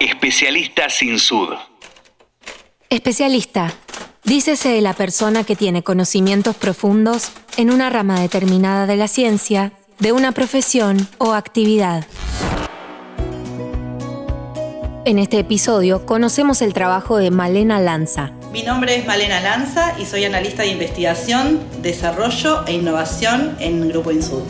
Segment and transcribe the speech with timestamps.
[0.00, 1.54] Especialista sin sud.
[2.90, 3.72] Especialista.
[4.24, 9.72] Dícese de la persona que tiene conocimientos profundos en una rama determinada de la ciencia,
[9.98, 12.06] de una profesión o actividad.
[15.06, 18.32] En este episodio conocemos el trabajo de Malena Lanza.
[18.52, 24.10] Mi nombre es Malena Lanza y soy analista de investigación, desarrollo e innovación en Grupo
[24.10, 24.42] Insud.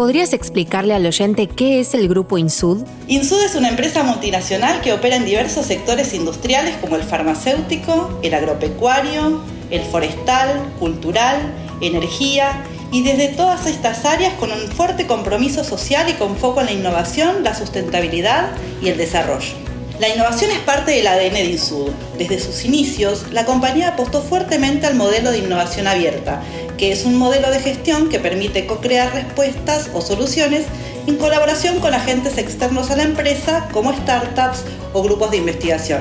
[0.00, 2.86] ¿Podrías explicarle al oyente qué es el Grupo Insud?
[3.06, 8.32] Insud es una empresa multinacional que opera en diversos sectores industriales como el farmacéutico, el
[8.32, 11.36] agropecuario, el forestal, cultural,
[11.82, 16.66] energía y desde todas estas áreas con un fuerte compromiso social y con foco en
[16.68, 19.69] la innovación, la sustentabilidad y el desarrollo.
[20.00, 21.90] La innovación es parte del ADN de Insud.
[22.16, 26.40] Desde sus inicios, la compañía apostó fuertemente al modelo de innovación abierta,
[26.78, 30.64] que es un modelo de gestión que permite co-crear respuestas o soluciones
[31.06, 36.00] en colaboración con agentes externos a la empresa como startups o grupos de investigación.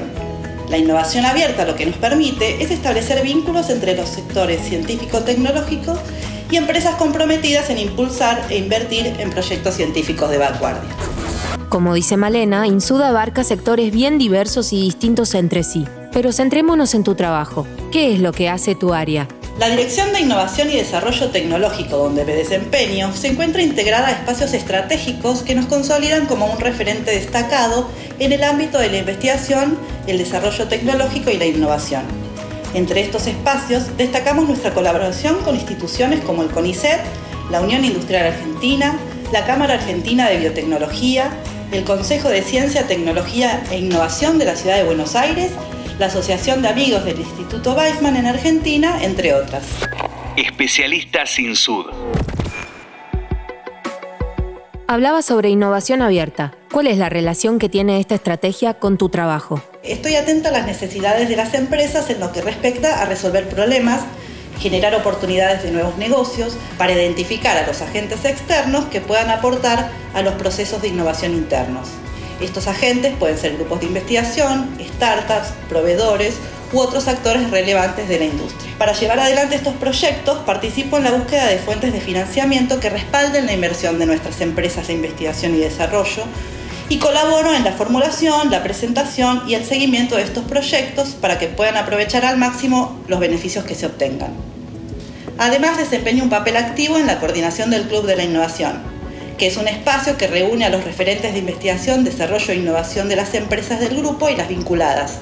[0.70, 6.00] La innovación abierta lo que nos permite es establecer vínculos entre los sectores científico-tecnológicos
[6.50, 11.09] y empresas comprometidas en impulsar e invertir en proyectos científicos de vanguardia.
[11.70, 15.86] Como dice Malena, Insud abarca sectores bien diversos y distintos entre sí.
[16.12, 17.68] Pero centrémonos en tu trabajo.
[17.92, 19.28] ¿Qué es lo que hace tu área?
[19.60, 24.54] La Dirección de Innovación y Desarrollo Tecnológico, donde me desempeño, se encuentra integrada a espacios
[24.56, 30.18] estratégicos que nos consolidan como un referente destacado en el ámbito de la investigación, el
[30.18, 32.02] desarrollo tecnológico y la innovación.
[32.74, 37.00] Entre estos espacios destacamos nuestra colaboración con instituciones como el CONICET,
[37.52, 38.98] la Unión Industrial Argentina,
[39.32, 41.32] la Cámara Argentina de Biotecnología,
[41.72, 45.52] el Consejo de Ciencia, Tecnología e Innovación de la Ciudad de Buenos Aires,
[46.00, 49.64] la Asociación de Amigos del Instituto Weizmann en Argentina, entre otras.
[50.36, 51.86] Especialista sin sud.
[54.88, 56.54] Hablaba sobre innovación abierta.
[56.72, 59.62] ¿Cuál es la relación que tiene esta estrategia con tu trabajo?
[59.84, 64.02] Estoy atenta a las necesidades de las empresas en lo que respecta a resolver problemas
[64.60, 70.22] generar oportunidades de nuevos negocios para identificar a los agentes externos que puedan aportar a
[70.22, 71.90] los procesos de innovación internos.
[72.42, 76.36] Estos agentes pueden ser grupos de investigación, startups, proveedores
[76.72, 78.72] u otros actores relevantes de la industria.
[78.78, 83.46] Para llevar adelante estos proyectos participo en la búsqueda de fuentes de financiamiento que respalden
[83.46, 86.24] la inversión de nuestras empresas de investigación y desarrollo
[86.88, 91.48] y colaboro en la formulación, la presentación y el seguimiento de estos proyectos para que
[91.48, 94.32] puedan aprovechar al máximo los beneficios que se obtengan.
[95.40, 98.82] Además, desempeño un papel activo en la coordinación del Club de la Innovación,
[99.38, 103.16] que es un espacio que reúne a los referentes de investigación, desarrollo e innovación de
[103.16, 105.20] las empresas del grupo y las vinculadas.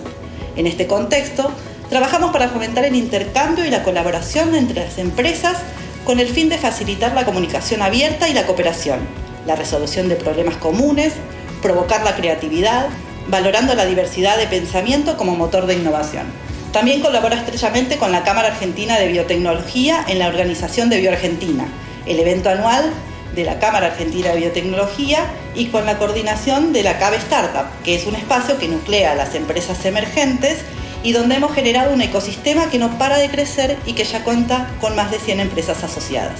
[0.55, 1.51] En este contexto,
[1.91, 5.57] trabajamos para fomentar el intercambio y la colaboración entre las empresas
[6.03, 8.97] con el fin de facilitar la comunicación abierta y la cooperación,
[9.45, 11.13] la resolución de problemas comunes,
[11.61, 12.87] provocar la creatividad,
[13.27, 16.46] valorando la diversidad de pensamiento como motor de innovación.
[16.71, 21.67] También colabora estrechamente con la Cámara Argentina de Biotecnología en la organización de BioArgentina,
[22.05, 22.91] el evento anual
[23.35, 27.95] de la Cámara Argentina de Biotecnología y con la coordinación de la CABE Startup, que
[27.95, 30.59] es un espacio que nuclea a las empresas emergentes
[31.03, 34.71] y donde hemos generado un ecosistema que no para de crecer y que ya cuenta
[34.81, 36.39] con más de 100 empresas asociadas.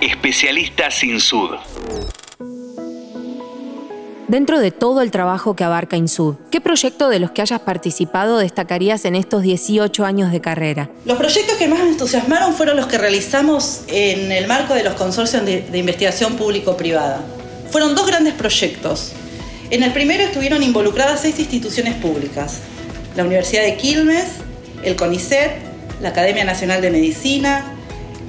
[0.00, 1.56] Especialista sin sud.
[4.30, 8.38] Dentro de todo el trabajo que abarca INSUD, ¿qué proyecto de los que hayas participado
[8.38, 10.88] destacarías en estos 18 años de carrera?
[11.04, 14.94] Los proyectos que más me entusiasmaron fueron los que realizamos en el marco de los
[14.94, 17.24] consorcios de, de investigación público-privada.
[17.72, 19.14] Fueron dos grandes proyectos.
[19.68, 22.60] En el primero estuvieron involucradas seis instituciones públicas,
[23.16, 24.28] la Universidad de Quilmes,
[24.84, 25.50] el CONICET,
[26.02, 27.64] la Academia Nacional de Medicina,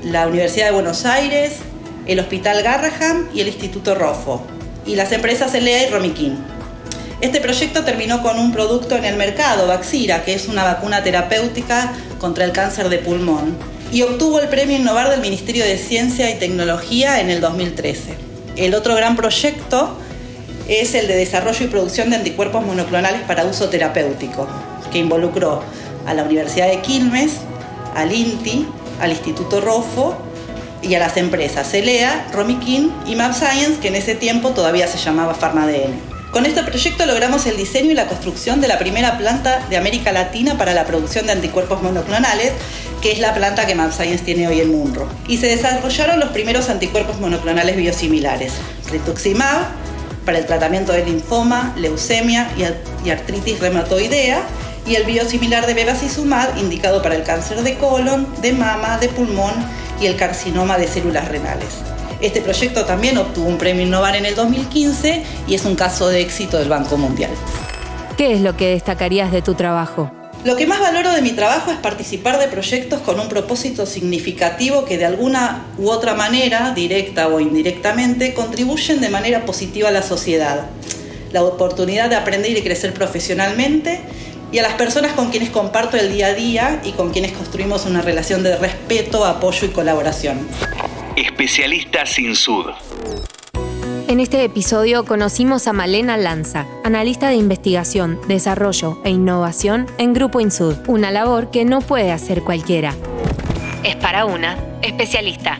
[0.04, 1.58] la Universidad de Buenos Aires,
[2.08, 4.42] el Hospital Garraham y el Instituto Rofo
[4.86, 6.38] y las empresas Elea y Romiquín.
[7.22, 11.94] Este proyecto terminó con un producto en el mercado, Vaxira, que es una vacuna terapéutica
[12.20, 13.56] contra el cáncer de pulmón,
[13.92, 18.16] y obtuvo el premio Innovar del Ministerio de Ciencia y Tecnología en el 2013.
[18.56, 19.96] El otro gran proyecto
[20.68, 24.48] es el de desarrollo y producción de anticuerpos monoclonales para uso terapéutico,
[24.92, 25.62] que involucró
[26.08, 27.34] a la Universidad de Quilmes,
[27.96, 28.66] al INTI,
[29.00, 30.18] al Instituto Rofo
[30.82, 34.98] y a las empresas Celea, Romikin y Map Science, que en ese tiempo todavía se
[34.98, 36.22] llamaba PharmaDN.
[36.32, 40.14] Con este proyecto logramos el diseño y la construcción de la primera planta de América
[40.14, 42.54] Latina para la producción de anticuerpos monoclonales,
[43.02, 45.10] que es la planta que MabScience tiene hoy en Munro.
[45.28, 48.54] Y se desarrollaron los primeros anticuerpos monoclonales biosimilares,
[48.90, 49.66] rituximab
[50.26, 52.50] para el tratamiento de linfoma, leucemia
[53.04, 54.42] y artritis reumatoidea,
[54.88, 59.54] y el biosimilar de bevacizumab indicado para el cáncer de colon, de mama, de pulmón
[60.02, 61.70] y el carcinoma de células renales.
[62.22, 66.22] Este proyecto también obtuvo un premio Innovar en el 2015 y es un caso de
[66.22, 67.32] éxito del Banco Mundial.
[68.18, 70.12] ¿Qué es lo que destacarías de tu trabajo?
[70.44, 74.86] Lo que más valoro de mi trabajo es participar de proyectos con un propósito significativo
[74.86, 80.02] que de alguna u otra manera, directa o indirectamente, contribuyen de manera positiva a la
[80.02, 80.66] sociedad.
[81.32, 84.02] La oportunidad de aprender y crecer profesionalmente
[84.52, 87.86] y a las personas con quienes comparto el día a día y con quienes construimos
[87.86, 90.48] una relación de respeto, apoyo y colaboración.
[91.16, 92.66] Especialista sin sud.
[94.08, 100.42] En este episodio conocimos a Malena Lanza, analista de investigación, desarrollo e innovación en Grupo
[100.42, 102.94] Insud, una labor que no puede hacer cualquiera.
[103.84, 105.60] Es para una especialista.